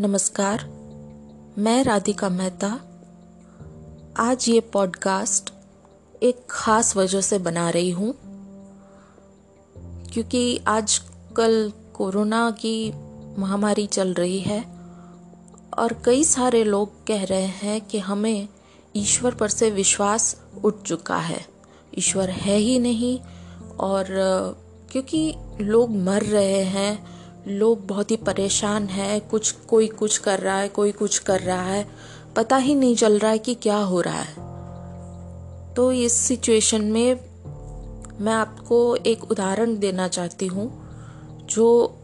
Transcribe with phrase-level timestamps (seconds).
[0.00, 0.64] नमस्कार,
[1.58, 2.68] मैं राधिका मेहता।
[4.18, 5.52] आज ये पॉडकास्ट
[6.22, 8.12] एक ख़ास वजह से बना रही हूँ,
[10.12, 10.98] क्योंकि आज
[11.36, 12.92] कल कोरोना की
[13.38, 14.60] महामारी चल रही है
[15.78, 18.48] और कई सारे लोग कह रहे हैं कि हमें
[18.96, 21.44] ईश्वर पर से विश्वास उठ चुका है।
[21.98, 23.18] ईश्वर है ही नहीं
[23.80, 24.06] और,
[24.92, 27.15] क्योंकि लोग मर रहे हैं
[27.46, 31.62] लोग बहुत ही परेशान है, कुछ, कोई कुछ कर रहा है, कोई कुछ कर रहा
[31.62, 31.88] है।
[32.36, 34.46] पता ही नहीं चल रहा है कि क्या हो रहा है।
[35.74, 37.14] तो इस सिचुएशन में
[38.20, 40.86] मैं आपको एक उदाहरण देना चाहती हूँ,
[41.44, 41.98] जो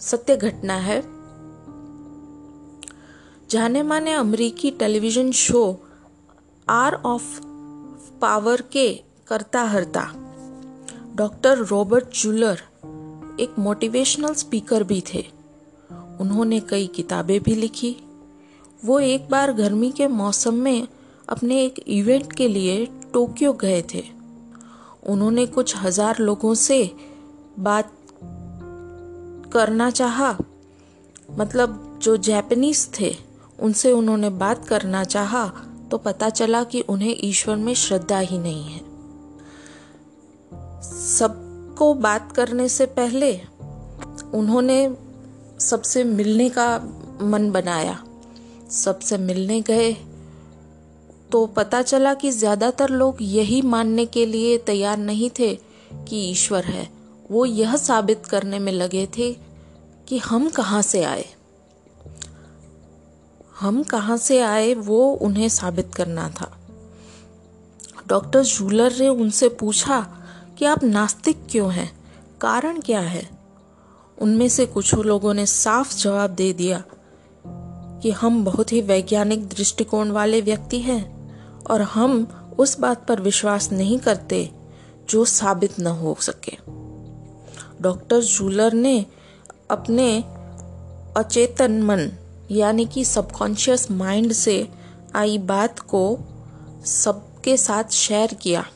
[0.00, 1.02] सत्य घटना है।
[3.50, 5.80] जाने माने अमरीकी television show
[6.68, 7.40] hour of
[8.20, 10.10] power के करता हरता
[11.14, 12.62] डॉक्टर रॉबर्ट जूलर
[13.40, 15.24] एक मोटिवेशनल स्पीकर भी थे।
[16.20, 17.96] उन्होंने कई किताबें भी लिखी।
[18.84, 20.88] वो एक बार गर्मी के मौसम में
[21.28, 24.02] अपने एक इवेंट के लिए टोक्यो गए थे।
[25.02, 26.82] उन्होंने कुछ हज़ार लोगों से
[27.58, 27.92] बात
[29.52, 30.36] करना चाहा।
[31.30, 33.14] मतलब जो जैपनीज थे,
[33.58, 35.46] उनसे उन्होंने बात करना चाहा
[35.90, 38.80] तो पता चला कि उन्हें ईश्वर में श्रद्धा ही नहीं है।
[40.82, 41.44] सब
[41.78, 43.32] को बात करने से पहले
[44.34, 44.78] उन्होंने
[45.60, 46.68] सबसे मिलने का
[47.22, 47.98] मन बनाया।
[48.72, 49.92] सबसे मिलने गए
[51.32, 55.54] तो पता चला कि ज़्यादातर लोग यही मानने के लिए तैयार नहीं थे
[56.08, 56.88] कि ईश्वर है।
[57.30, 59.32] वो यह साबित करने में लगे थे
[60.08, 61.24] कि हम कहाँ से आए।
[63.60, 66.50] हम कहाँ से आए वो उन्हें साबित करना था।
[68.08, 69.98] डॉक्टर जूलर ने उनसे पूछा
[70.58, 71.92] कि आप नास्तिक क्यों हैं?
[72.40, 73.30] कारण क्या है?
[74.18, 76.84] उनमें से कुछ लोगों ने साफ़ जवाब दे दिया
[78.02, 81.30] कि हम बहुत ही वैज्ञानिक दृष्टिकोण वाले व्यक्ति हैं
[81.70, 82.28] और हम
[82.58, 84.50] उस बात पर विश्वास नहीं करते
[85.10, 86.56] जो साबित न हो सके।
[87.82, 89.06] डॉक्टर जूलर ने
[89.70, 90.24] अपने
[91.16, 92.12] अचेतन मन,
[92.50, 94.68] यानी कि सबकॉन्शियस माइंड से
[95.14, 96.18] आई बात को
[96.84, 98.66] सबके साथ शेयर किया।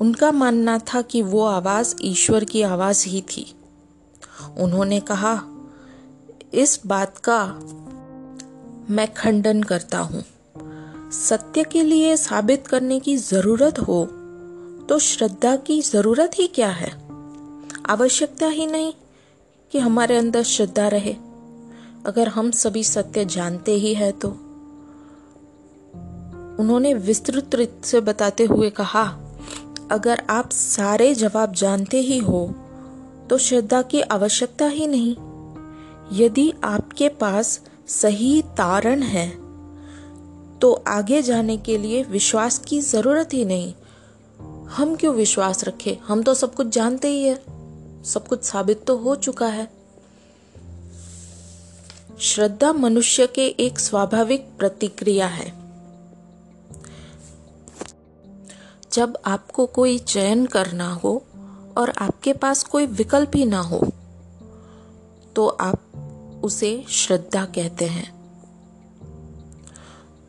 [0.00, 3.54] उनका मानना था कि वो आवाज़ ईश्वर की आवाज़ ही थी।
[4.58, 5.42] उन्होंने कहा,
[6.54, 7.44] इस बात का
[8.90, 10.24] मैं खंडन करता हूँ।
[11.12, 14.04] सत्य के लिए साबित करने की ज़रूरत हो
[14.88, 16.92] तो श्रद्धा की ज़रूरत ही क्या है?
[17.86, 18.92] आवश्यकता ही नहीं
[19.72, 21.16] कि हमारे अंदर श्रद्धा रहे।
[22.06, 24.28] अगर हम सभी सत्य जानते ही है तो।
[26.58, 29.02] उन्होंने विस्तृत से बताते हुए कहा
[29.92, 32.46] अगर आप सारे जवाब जानते ही हो
[33.30, 35.14] तो श्रद्धा की आवश्यकता ही नहीं।
[36.12, 39.28] यदि आपके पास सही तारण है
[40.58, 43.74] तो आगे जाने के लिए विश्वास की ज़रूरत ही नहीं।
[44.66, 45.96] हम क्यों विश्वास रखें?
[46.06, 47.34] हम तो सब कुछ जानते ही है।
[48.04, 49.70] सब कुछ साबित तो हो चुका है।
[52.20, 55.63] श्रद्धा मनुष्य के एक स्वाभाविक प्रतिक्रिया है।
[58.94, 61.22] जब आपको कोई चयन करना हो
[61.76, 63.80] और आपके पास कोई विकल्प ही ना हो
[65.36, 68.12] तो आप उसे श्रद्धा कहते हैं।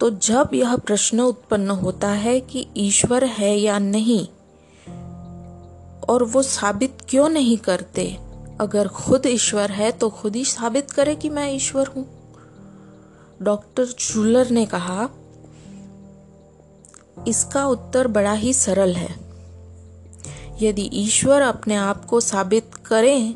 [0.00, 4.26] तो जब यह प्रश्न उत्पन्न होता है कि ईश्वर है या नहीं,
[6.08, 8.06] और वो साबित क्यों नहीं करते,
[8.60, 12.06] अगर खुद ईश्वर है तो खुद ही साबित करे कि मैं ईश्वर हूँ।
[13.42, 15.08] डॉक्टर चूलर ने कहा
[17.28, 19.16] इसका उत्तर बड़ा ही सरल है।
[20.62, 23.34] यदि ईश्वर अपने आप को साबित करें,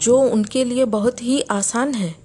[0.00, 2.22] जो उनके लिए बहुत ही आसान है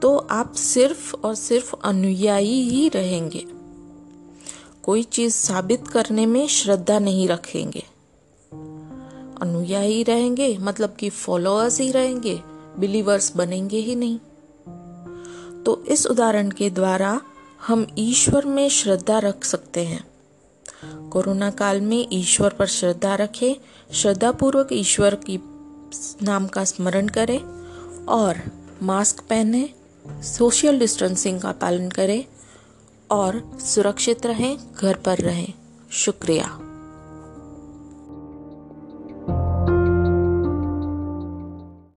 [0.00, 3.46] तो आप सिर्फ़ और सिर्फ़ अनुयायी ही रहेंगे।
[4.82, 7.84] कोई चीज़ साबित करने में श्रद्धा नहीं रखेंगे।
[9.42, 12.40] अनुयायी रहेंगे मतलब कि फॉलोअर्स ही रहेंगे
[12.78, 14.18] बिलीवर्स बनेंगे ही नहीं।
[15.62, 17.20] तो इस उदाहरण के द्वारा
[17.66, 20.12] हम ईश्वर में श्रद्धा रख सकते हैं।
[21.10, 23.54] कोरोना काल में ईश्वर पर श्रद्धा रखें
[23.94, 25.40] श्रद्धा पूर्वक ईश्वर की
[26.22, 27.38] नाम का स्मरण करें
[28.04, 28.42] और
[28.82, 29.70] मास्क पहने,
[30.08, 32.24] सोशल डिस्टेंसिंग का पालन करें
[33.10, 35.54] और सुरक्षित रहें, घर पर रहें।
[35.92, 36.71] शुक्रिया।